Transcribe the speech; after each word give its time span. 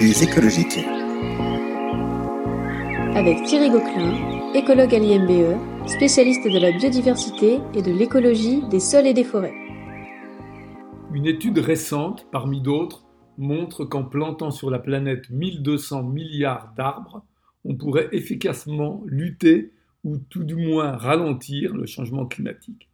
Les 0.00 0.22
écologiques. 0.22 0.78
Avec 3.16 3.42
Thierry 3.44 3.68
Gauquelin, 3.68 4.52
écologue 4.54 4.94
à 4.94 4.98
l'IMBE, 4.98 5.88
spécialiste 5.88 6.44
de 6.44 6.58
la 6.58 6.70
biodiversité 6.70 7.58
et 7.74 7.82
de 7.82 7.90
l'écologie 7.90 8.62
des 8.70 8.78
sols 8.78 9.08
et 9.08 9.14
des 9.14 9.24
forêts. 9.24 9.54
Une 11.12 11.26
étude 11.26 11.58
récente, 11.58 12.28
parmi 12.30 12.60
d'autres, 12.60 13.06
montre 13.38 13.84
qu'en 13.84 14.04
plantant 14.04 14.52
sur 14.52 14.70
la 14.70 14.78
planète 14.78 15.30
1200 15.30 16.04
milliards 16.04 16.72
d'arbres, 16.76 17.24
on 17.64 17.74
pourrait 17.74 18.08
efficacement 18.12 19.02
lutter 19.06 19.72
ou 20.04 20.18
tout 20.18 20.44
du 20.44 20.54
moins 20.54 20.92
ralentir 20.92 21.74
le 21.74 21.86
changement 21.86 22.26
climatique. 22.26 22.88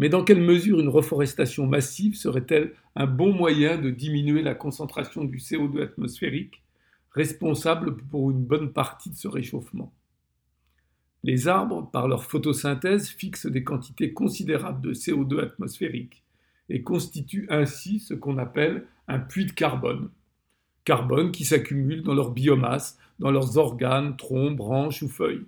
Mais 0.00 0.08
dans 0.08 0.24
quelle 0.24 0.40
mesure 0.40 0.80
une 0.80 0.88
reforestation 0.88 1.66
massive 1.66 2.16
serait-elle 2.16 2.72
un 2.96 3.04
bon 3.04 3.34
moyen 3.34 3.76
de 3.76 3.90
diminuer 3.90 4.40
la 4.40 4.54
concentration 4.54 5.24
du 5.24 5.36
CO2 5.36 5.82
atmosphérique, 5.82 6.62
responsable 7.10 7.98
pour 7.98 8.30
une 8.30 8.42
bonne 8.42 8.72
partie 8.72 9.10
de 9.10 9.14
ce 9.14 9.28
réchauffement? 9.28 9.92
Les 11.22 11.48
arbres, 11.48 11.90
par 11.90 12.08
leur 12.08 12.24
photosynthèse, 12.24 13.10
fixent 13.10 13.44
des 13.44 13.62
quantités 13.62 14.14
considérables 14.14 14.80
de 14.80 14.94
CO2 14.94 15.38
atmosphérique 15.38 16.24
et 16.70 16.80
constituent 16.80 17.46
ainsi 17.50 18.00
ce 18.00 18.14
qu'on 18.14 18.38
appelle 18.38 18.86
un 19.06 19.18
puits 19.18 19.44
de 19.44 19.52
carbone. 19.52 20.08
Carbone 20.86 21.30
qui 21.30 21.44
s'accumule 21.44 22.02
dans 22.02 22.14
leur 22.14 22.30
biomasse, 22.30 22.98
dans 23.18 23.30
leurs 23.30 23.58
organes, 23.58 24.16
troncs, 24.16 24.56
branches 24.56 25.02
ou 25.02 25.10
feuilles. 25.10 25.44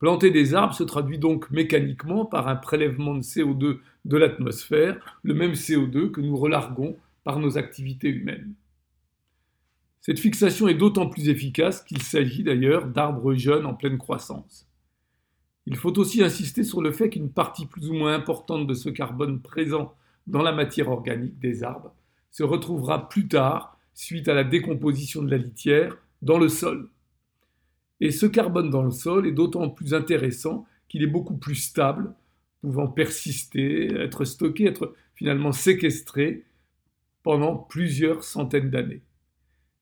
Planter 0.00 0.30
des 0.30 0.54
arbres 0.54 0.74
se 0.74 0.82
traduit 0.82 1.18
donc 1.18 1.50
mécaniquement 1.50 2.24
par 2.24 2.48
un 2.48 2.56
prélèvement 2.56 3.14
de 3.14 3.20
CO2 3.20 3.80
de 4.06 4.16
l'atmosphère, 4.16 5.18
le 5.22 5.34
même 5.34 5.52
CO2 5.52 6.10
que 6.10 6.22
nous 6.22 6.38
relarguons 6.38 6.96
par 7.22 7.38
nos 7.38 7.58
activités 7.58 8.08
humaines. 8.08 8.54
Cette 10.00 10.18
fixation 10.18 10.68
est 10.68 10.74
d'autant 10.74 11.06
plus 11.06 11.28
efficace 11.28 11.82
qu'il 11.84 12.00
s'agit 12.00 12.42
d'ailleurs 12.42 12.86
d'arbres 12.86 13.34
jeunes 13.34 13.66
en 13.66 13.74
pleine 13.74 13.98
croissance. 13.98 14.66
Il 15.66 15.76
faut 15.76 15.98
aussi 15.98 16.22
insister 16.22 16.64
sur 16.64 16.80
le 16.80 16.92
fait 16.92 17.10
qu'une 17.10 17.30
partie 17.30 17.66
plus 17.66 17.90
ou 17.90 17.92
moins 17.92 18.14
importante 18.14 18.66
de 18.66 18.72
ce 18.72 18.88
carbone 18.88 19.42
présent 19.42 19.94
dans 20.26 20.42
la 20.42 20.52
matière 20.52 20.88
organique 20.88 21.38
des 21.38 21.62
arbres 21.62 21.94
se 22.30 22.42
retrouvera 22.42 23.10
plus 23.10 23.28
tard, 23.28 23.76
suite 23.92 24.28
à 24.28 24.34
la 24.34 24.44
décomposition 24.44 25.22
de 25.22 25.30
la 25.30 25.36
litière, 25.36 25.98
dans 26.22 26.38
le 26.38 26.48
sol. 26.48 26.88
Et 28.00 28.10
ce 28.10 28.26
carbone 28.26 28.70
dans 28.70 28.82
le 28.82 28.90
sol 28.90 29.26
est 29.26 29.32
d'autant 29.32 29.68
plus 29.68 29.94
intéressant 29.94 30.66
qu'il 30.88 31.02
est 31.02 31.06
beaucoup 31.06 31.36
plus 31.36 31.54
stable, 31.54 32.14
pouvant 32.60 32.88
persister, 32.88 33.94
être 33.94 34.24
stocké, 34.24 34.66
être 34.66 34.94
finalement 35.14 35.52
séquestré 35.52 36.44
pendant 37.22 37.56
plusieurs 37.56 38.24
centaines 38.24 38.70
d'années. 38.70 39.02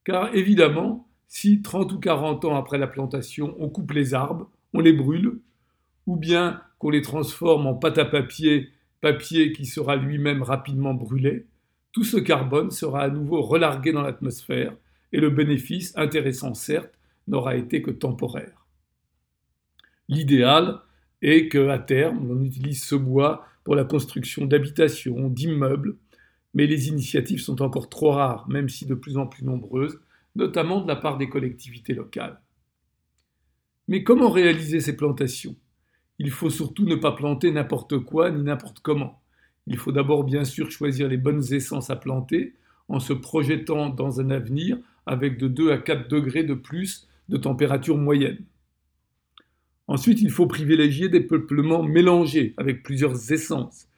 Car 0.04 0.34
évidemment, 0.34 1.08
si 1.28 1.62
30 1.62 1.92
ou 1.92 2.00
40 2.00 2.44
ans 2.44 2.56
après 2.56 2.78
la 2.78 2.86
plantation, 2.86 3.54
on 3.58 3.68
coupe 3.68 3.92
les 3.92 4.14
arbres, 4.14 4.50
on 4.72 4.80
les 4.80 4.92
brûle, 4.92 5.40
ou 6.06 6.16
bien 6.16 6.62
qu'on 6.78 6.90
les 6.90 7.02
transforme 7.02 7.66
en 7.66 7.74
pâte 7.74 7.98
à 7.98 8.04
papier, 8.04 8.70
papier 9.00 9.52
qui 9.52 9.66
sera 9.66 9.96
lui-même 9.96 10.42
rapidement 10.42 10.94
brûlé, 10.94 11.46
tout 11.92 12.04
ce 12.04 12.16
carbone 12.16 12.70
sera 12.70 13.02
à 13.02 13.10
nouveau 13.10 13.42
relargué 13.42 13.92
dans 13.92 14.02
l'atmosphère, 14.02 14.74
et 15.12 15.20
le 15.20 15.30
bénéfice, 15.30 15.92
intéressant 15.96 16.54
certes, 16.54 16.97
n'aura 17.28 17.56
été 17.56 17.82
que 17.82 17.90
temporaire. 17.90 18.66
L'idéal 20.08 20.80
est 21.22 21.48
qu'à 21.48 21.78
terme, 21.78 22.28
l'on 22.28 22.42
utilise 22.42 22.82
ce 22.82 22.94
bois 22.94 23.44
pour 23.64 23.74
la 23.74 23.84
construction 23.84 24.46
d'habitations, 24.46 25.28
d'immeubles, 25.28 25.96
mais 26.54 26.66
les 26.66 26.88
initiatives 26.88 27.40
sont 27.40 27.62
encore 27.62 27.88
trop 27.88 28.12
rares, 28.12 28.48
même 28.48 28.68
si 28.68 28.86
de 28.86 28.94
plus 28.94 29.18
en 29.18 29.26
plus 29.26 29.44
nombreuses, 29.44 30.00
notamment 30.34 30.80
de 30.80 30.88
la 30.88 30.96
part 30.96 31.18
des 31.18 31.28
collectivités 31.28 31.94
locales. 31.94 32.40
Mais 33.88 34.02
comment 34.02 34.30
réaliser 34.30 34.80
ces 34.80 34.96
plantations? 34.96 35.56
Il 36.18 36.30
faut 36.30 36.50
surtout 36.50 36.84
ne 36.84 36.96
pas 36.96 37.12
planter 37.12 37.50
n'importe 37.50 37.98
quoi 37.98 38.30
ni 38.30 38.42
n'importe 38.42 38.80
comment. 38.80 39.22
Il 39.66 39.76
faut 39.76 39.92
d'abord 39.92 40.24
bien 40.24 40.44
sûr 40.44 40.70
choisir 40.70 41.08
les 41.08 41.16
bonnes 41.16 41.44
essences 41.52 41.90
à 41.90 41.96
planter 41.96 42.54
en 42.88 43.00
se 43.00 43.12
projetant 43.12 43.90
dans 43.90 44.20
un 44.20 44.30
avenir 44.30 44.78
avec 45.06 45.38
de 45.38 45.48
2 45.48 45.72
à 45.72 45.78
4 45.78 46.08
degrés 46.08 46.44
de 46.44 46.54
plus 46.54 47.08
de 47.28 47.36
température 47.36 47.96
moyenne. 47.96 48.44
Ensuite, 49.86 50.20
il 50.20 50.30
faut 50.30 50.46
privilégier 50.46 51.08
des 51.08 51.20
peuplements 51.20 51.82
mélangés 51.82 52.54
avec 52.58 52.82
plusieurs 52.82 53.32
essences. 53.32 53.88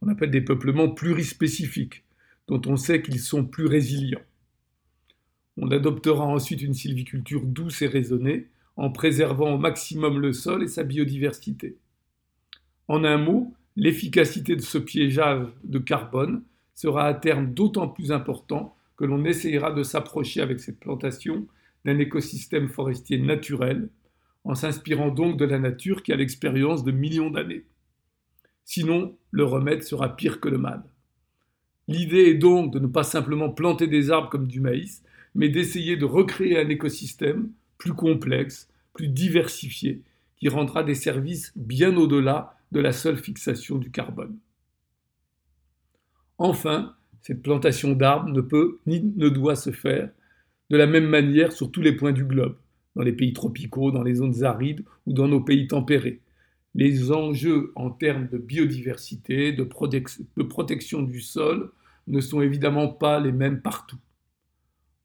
On 0.00 0.08
appelle 0.08 0.30
des 0.30 0.40
peuplements 0.40 0.88
plurispécifiques, 0.88 2.04
dont 2.48 2.62
on 2.66 2.76
sait 2.76 3.02
qu'ils 3.02 3.20
sont 3.20 3.44
plus 3.44 3.66
résilients. 3.66 4.22
On 5.56 5.70
adoptera 5.70 6.24
ensuite 6.24 6.62
une 6.62 6.74
sylviculture 6.74 7.42
douce 7.44 7.82
et 7.82 7.86
raisonnée, 7.86 8.48
en 8.76 8.90
préservant 8.90 9.54
au 9.54 9.58
maximum 9.58 10.18
le 10.18 10.32
sol 10.32 10.64
et 10.64 10.68
sa 10.68 10.82
biodiversité. 10.82 11.76
En 12.88 13.04
un 13.04 13.18
mot, 13.18 13.54
l'efficacité 13.76 14.56
de 14.56 14.62
ce 14.62 14.78
piégeage 14.78 15.46
de 15.62 15.78
carbone 15.78 16.42
sera 16.74 17.06
à 17.06 17.14
terme 17.14 17.54
d'autant 17.54 17.88
plus 17.88 18.12
important 18.12 18.74
que 18.96 19.04
l'on 19.04 19.24
essayera 19.24 19.72
de 19.72 19.82
s'approcher 19.82 20.40
avec 20.40 20.60
cette 20.60 20.80
plantation 20.80 21.46
d'un 21.84 21.98
écosystème 21.98 22.68
forestier 22.68 23.18
naturel, 23.18 23.88
en 24.44 24.54
s'inspirant 24.54 25.10
donc 25.10 25.38
de 25.38 25.44
la 25.44 25.58
nature 25.58 26.02
qui 26.02 26.12
a 26.12 26.16
l'expérience 26.16 26.84
de 26.84 26.92
millions 26.92 27.30
d'années. 27.30 27.64
Sinon, 28.64 29.16
le 29.30 29.44
remède 29.44 29.82
sera 29.82 30.16
pire 30.16 30.40
que 30.40 30.48
le 30.48 30.58
mal. 30.58 30.82
L'idée 31.88 32.30
est 32.30 32.34
donc 32.34 32.72
de 32.72 32.78
ne 32.78 32.86
pas 32.86 33.04
simplement 33.04 33.50
planter 33.50 33.86
des 33.86 34.10
arbres 34.10 34.30
comme 34.30 34.46
du 34.46 34.60
maïs, 34.60 35.02
mais 35.34 35.48
d'essayer 35.48 35.96
de 35.96 36.04
recréer 36.04 36.58
un 36.58 36.68
écosystème 36.68 37.50
plus 37.78 37.92
complexe, 37.92 38.68
plus 38.92 39.08
diversifié, 39.08 40.02
qui 40.36 40.48
rendra 40.48 40.82
des 40.82 40.94
services 40.94 41.52
bien 41.56 41.96
au-delà 41.96 42.56
de 42.72 42.80
la 42.80 42.92
seule 42.92 43.18
fixation 43.18 43.76
du 43.76 43.90
carbone. 43.90 44.36
Enfin, 46.38 46.94
cette 47.20 47.42
plantation 47.42 47.92
d'arbres 47.92 48.30
ne 48.30 48.40
peut 48.40 48.78
ni 48.86 49.00
ne 49.16 49.28
doit 49.28 49.56
se 49.56 49.70
faire 49.70 50.10
de 50.74 50.78
la 50.78 50.88
même 50.88 51.06
manière 51.06 51.52
sur 51.52 51.70
tous 51.70 51.82
les 51.82 51.92
points 51.92 52.10
du 52.10 52.24
globe, 52.24 52.56
dans 52.96 53.04
les 53.04 53.12
pays 53.12 53.32
tropicaux, 53.32 53.92
dans 53.92 54.02
les 54.02 54.16
zones 54.16 54.42
arides 54.42 54.84
ou 55.06 55.12
dans 55.12 55.28
nos 55.28 55.40
pays 55.40 55.68
tempérés. 55.68 56.20
Les 56.74 57.12
enjeux 57.12 57.70
en 57.76 57.90
termes 57.90 58.26
de 58.26 58.38
biodiversité, 58.38 59.52
de, 59.52 59.62
protection 59.62 61.02
du 61.02 61.20
sol 61.20 61.70
ne 62.08 62.20
sont 62.20 62.40
évidemment 62.40 62.88
pas 62.88 63.20
les 63.20 63.30
mêmes 63.30 63.62
partout. 63.62 64.00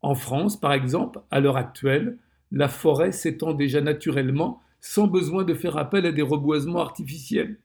En 0.01 0.15
France, 0.15 0.59
par 0.59 0.73
exemple, 0.73 1.19
à 1.29 1.39
l'heure 1.39 1.57
actuelle, 1.57 2.17
la 2.51 2.67
forêt 2.67 3.11
s'étend 3.11 3.53
déjà 3.53 3.79
naturellement 3.79 4.63
sans 4.81 5.05
besoin 5.05 5.43
de 5.43 5.53
faire 5.53 5.77
appel 5.77 6.07
à 6.07 6.11
des 6.11 6.23
reboisements 6.23 6.81
artificiels. 6.81 7.59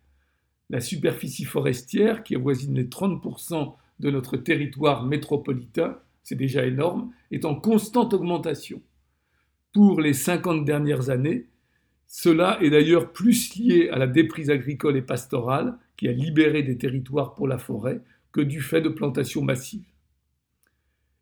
La 0.69 0.83
superficie 0.83 1.47
forestière, 1.47 2.23
qui 2.23 2.37
avoisine 2.37 2.75
les 2.75 2.85
30% 2.85 3.73
de 4.01 4.11
notre 4.11 4.37
territoire 4.37 5.07
métropolitain, 5.07 5.97
c'est 6.25 6.35
déjà 6.35 6.67
énorme, 6.67 7.13
est 7.31 7.45
en 7.45 7.55
constante 7.55 8.15
augmentation. 8.15 8.83
Pour 9.73 10.01
les 10.01 10.15
50 10.15 10.65
dernières 10.65 11.11
années, 11.11 11.47
cela 12.07 12.59
est 12.63 12.71
d'ailleurs 12.71 13.13
plus 13.13 13.57
lié 13.57 13.89
à 13.91 13.99
la 13.99 14.07
déprise 14.07 14.51
agricole 14.51 14.97
et 14.97 15.03
pastorale, 15.03 15.79
qui 15.97 16.09
a 16.09 16.13
libéré 16.13 16.63
des 16.63 16.77
territoires 16.77 17.35
pour 17.35 17.47
la 17.47 17.59
forêt, 17.59 18.01
que 18.33 18.41
du 18.41 18.61
fait 18.61 18.81
de 18.81 18.89
plantations 18.89 19.43
massives. 19.43 19.87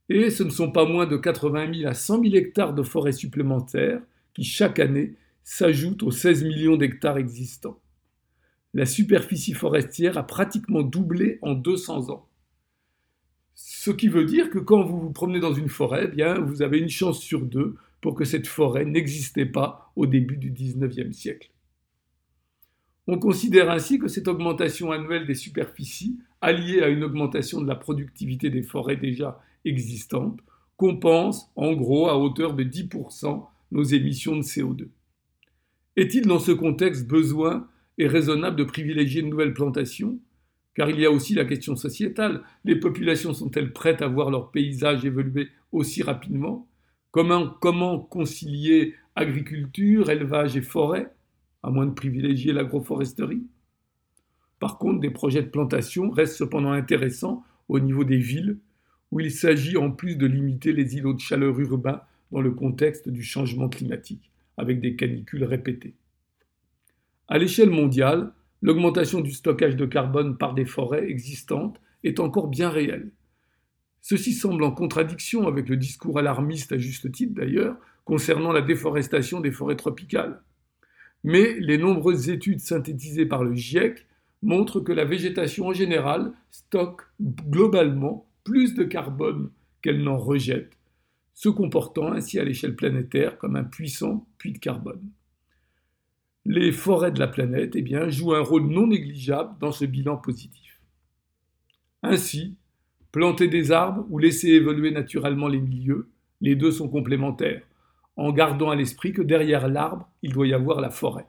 Et 0.08 0.30
ce 0.30 0.42
ne 0.42 0.50
sont 0.50 0.70
pas 0.70 0.86
moins 0.86 1.06
de 1.06 1.16
80 1.16 1.74
000 1.74 1.88
à 1.88 1.94
100 1.94 2.22
000 2.22 2.34
hectares 2.34 2.74
de 2.74 2.82
forêts 2.82 3.12
supplémentaires 3.12 4.00
qui, 4.34 4.44
chaque 4.44 4.78
année, 4.78 5.14
s'ajoutent 5.44 6.02
aux 6.02 6.10
16 6.10 6.44
millions 6.44 6.76
d'hectares 6.76 7.18
existants. 7.18 7.80
La 8.74 8.86
superficie 8.86 9.52
forestière 9.52 10.16
a 10.16 10.26
pratiquement 10.26 10.82
doublé 10.82 11.38
en 11.42 11.52
200 11.54 12.10
ans. 12.10 12.26
Ce 13.54 13.90
qui 13.90 14.08
veut 14.08 14.24
dire 14.24 14.50
que 14.50 14.58
quand 14.58 14.82
vous 14.82 15.00
vous 15.00 15.12
promenez 15.12 15.40
dans 15.40 15.54
une 15.54 15.68
forêt, 15.68 16.04
eh 16.04 16.14
bien, 16.14 16.38
vous 16.38 16.62
avez 16.62 16.78
une 16.78 16.88
chance 16.88 17.20
sur 17.20 17.42
deux 17.42 17.76
pour 18.00 18.14
que 18.14 18.24
cette 18.24 18.46
forêt 18.46 18.84
n'existait 18.84 19.46
pas 19.46 19.92
au 19.96 20.06
début 20.06 20.36
du 20.36 20.50
XIXe 20.50 21.16
siècle. 21.16 21.50
On 23.06 23.18
considère 23.18 23.70
ainsi 23.70 23.98
que 23.98 24.08
cette 24.08 24.28
augmentation 24.28 24.92
annuelle 24.92 25.26
des 25.26 25.34
superficies, 25.34 26.18
alliée 26.40 26.82
à 26.82 26.88
une 26.88 27.02
augmentation 27.02 27.60
de 27.60 27.66
la 27.66 27.74
productivité 27.74 28.48
des 28.50 28.62
forêts 28.62 28.96
déjà 28.96 29.40
existantes, 29.64 30.40
compense 30.76 31.50
en 31.56 31.72
gros 31.72 32.08
à 32.08 32.18
hauteur 32.18 32.54
de 32.54 32.64
10% 32.64 33.44
nos 33.72 33.82
émissions 33.82 34.36
de 34.36 34.42
CO2. 34.42 34.88
Est-il 35.96 36.26
dans 36.26 36.38
ce 36.38 36.52
contexte 36.52 37.06
besoin 37.06 37.68
et 37.98 38.06
raisonnable 38.06 38.56
de 38.56 38.64
privilégier 38.64 39.20
une 39.20 39.30
nouvelle 39.30 39.54
plantation 39.54 40.18
car 40.74 40.90
il 40.90 40.98
y 41.00 41.06
a 41.06 41.10
aussi 41.10 41.34
la 41.34 41.44
question 41.44 41.76
sociétale. 41.76 42.42
Les 42.64 42.76
populations 42.76 43.34
sont-elles 43.34 43.72
prêtes 43.72 44.02
à 44.02 44.08
voir 44.08 44.30
leur 44.30 44.50
paysage 44.50 45.04
évoluer 45.04 45.48
aussi 45.70 46.02
rapidement? 46.02 46.66
Comment, 47.10 47.98
concilier 47.98 48.94
agriculture, 49.14 50.10
élevage 50.10 50.56
et 50.56 50.62
forêt, 50.62 51.12
à 51.62 51.70
moins 51.70 51.86
de 51.86 51.92
privilégier 51.92 52.52
l'agroforesterie? 52.52 53.46
Par 54.58 54.78
contre, 54.78 55.00
des 55.00 55.10
projets 55.10 55.42
de 55.42 55.48
plantation 55.48 56.10
restent 56.10 56.36
cependant 56.36 56.72
intéressants 56.72 57.44
au 57.68 57.80
niveau 57.80 58.04
des 58.04 58.18
villes, 58.18 58.58
où 59.10 59.20
il 59.20 59.30
s'agit 59.30 59.76
en 59.76 59.90
plus 59.90 60.16
de 60.16 60.26
limiter 60.26 60.72
les 60.72 60.96
îlots 60.96 61.12
de 61.12 61.20
chaleur 61.20 61.58
urbains 61.60 62.00
dans 62.30 62.40
le 62.40 62.52
contexte 62.52 63.10
du 63.10 63.22
changement 63.22 63.68
climatique, 63.68 64.30
avec 64.56 64.80
des 64.80 64.96
canicules 64.96 65.44
répétées. 65.44 65.94
À 67.28 67.36
l'échelle 67.38 67.70
mondiale, 67.70 68.32
l'augmentation 68.62 69.20
du 69.20 69.32
stockage 69.32 69.76
de 69.76 69.86
carbone 69.86 70.38
par 70.38 70.54
des 70.54 70.64
forêts 70.64 71.10
existantes 71.10 71.80
est 72.04 72.20
encore 72.20 72.48
bien 72.48 72.70
réelle. 72.70 73.10
Ceci 74.00 74.32
semble 74.32 74.64
en 74.64 74.72
contradiction 74.72 75.46
avec 75.46 75.68
le 75.68 75.76
discours 75.76 76.18
alarmiste, 76.18 76.72
à 76.72 76.78
juste 76.78 77.12
titre 77.12 77.34
d'ailleurs, 77.34 77.76
concernant 78.04 78.52
la 78.52 78.62
déforestation 78.62 79.40
des 79.40 79.52
forêts 79.52 79.76
tropicales. 79.76 80.42
Mais 81.24 81.54
les 81.60 81.78
nombreuses 81.78 82.28
études 82.28 82.60
synthétisées 82.60 83.26
par 83.26 83.44
le 83.44 83.54
GIEC 83.54 84.06
montrent 84.42 84.80
que 84.80 84.92
la 84.92 85.04
végétation 85.04 85.68
en 85.68 85.72
général 85.72 86.32
stocke 86.50 87.02
globalement 87.20 88.26
plus 88.42 88.74
de 88.74 88.82
carbone 88.82 89.50
qu'elle 89.82 90.02
n'en 90.02 90.18
rejette, 90.18 90.76
se 91.34 91.48
comportant 91.48 92.12
ainsi 92.12 92.40
à 92.40 92.44
l'échelle 92.44 92.74
planétaire 92.74 93.38
comme 93.38 93.56
un 93.56 93.64
puissant 93.64 94.26
puits 94.38 94.52
de 94.52 94.58
carbone. 94.58 95.02
Les 96.54 96.70
forêts 96.70 97.12
de 97.12 97.18
la 97.18 97.28
planète 97.28 97.76
eh 97.76 98.10
jouent 98.10 98.34
un 98.34 98.42
rôle 98.42 98.66
non 98.66 98.86
négligeable 98.86 99.56
dans 99.58 99.72
ce 99.72 99.86
bilan 99.86 100.18
positif. 100.18 100.82
Ainsi, 102.02 102.58
planter 103.10 103.48
des 103.48 103.72
arbres 103.72 104.04
ou 104.10 104.18
laisser 104.18 104.48
évoluer 104.48 104.90
naturellement 104.90 105.48
les 105.48 105.62
milieux, 105.62 106.10
les 106.42 106.54
deux 106.54 106.70
sont 106.70 106.90
complémentaires, 106.90 107.62
en 108.16 108.32
gardant 108.32 108.68
à 108.68 108.76
l'esprit 108.76 109.14
que 109.14 109.22
derrière 109.22 109.66
l'arbre, 109.66 110.10
il 110.20 110.34
doit 110.34 110.46
y 110.46 110.52
avoir 110.52 110.82
la 110.82 110.90
forêt. 110.90 111.24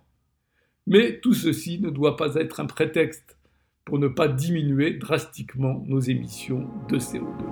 Mais 0.87 1.21
tout 1.21 1.33
ceci 1.33 1.79
ne 1.79 1.89
doit 1.89 2.17
pas 2.17 2.35
être 2.35 2.59
un 2.59 2.65
prétexte 2.65 3.37
pour 3.85 3.99
ne 3.99 4.09
pas 4.09 4.27
diminuer 4.27 4.91
drastiquement 4.91 5.85
nos 5.87 6.01
émissions 6.01 6.67
de 6.89 6.99
CO2. 6.99 7.45